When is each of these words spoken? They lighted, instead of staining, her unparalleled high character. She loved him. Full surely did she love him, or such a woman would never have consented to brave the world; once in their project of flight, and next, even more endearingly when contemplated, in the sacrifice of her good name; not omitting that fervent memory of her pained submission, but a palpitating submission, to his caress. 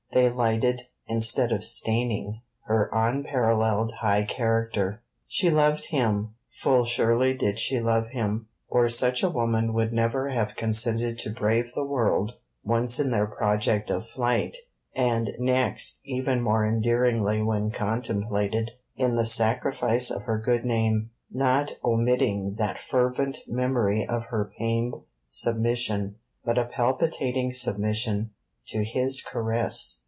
They 0.13 0.29
lighted, 0.29 0.81
instead 1.07 1.53
of 1.53 1.63
staining, 1.63 2.41
her 2.65 2.89
unparalleled 2.91 3.93
high 4.01 4.23
character. 4.23 5.01
She 5.25 5.49
loved 5.49 5.85
him. 5.85 6.35
Full 6.49 6.83
surely 6.83 7.33
did 7.33 7.57
she 7.57 7.79
love 7.79 8.07
him, 8.07 8.47
or 8.67 8.89
such 8.89 9.23
a 9.23 9.29
woman 9.29 9.71
would 9.71 9.93
never 9.93 10.27
have 10.27 10.57
consented 10.57 11.17
to 11.19 11.29
brave 11.29 11.71
the 11.71 11.85
world; 11.85 12.39
once 12.61 12.99
in 12.99 13.09
their 13.09 13.25
project 13.25 13.89
of 13.89 14.05
flight, 14.05 14.57
and 14.93 15.29
next, 15.39 16.01
even 16.03 16.41
more 16.41 16.67
endearingly 16.67 17.41
when 17.41 17.71
contemplated, 17.71 18.71
in 18.97 19.15
the 19.15 19.25
sacrifice 19.25 20.11
of 20.11 20.23
her 20.23 20.37
good 20.39 20.65
name; 20.65 21.09
not 21.31 21.77
omitting 21.85 22.55
that 22.57 22.77
fervent 22.77 23.37
memory 23.47 24.05
of 24.05 24.25
her 24.25 24.51
pained 24.57 24.93
submission, 25.29 26.17
but 26.43 26.57
a 26.57 26.65
palpitating 26.65 27.53
submission, 27.53 28.31
to 28.67 28.83
his 28.83 29.21
caress. 29.21 29.99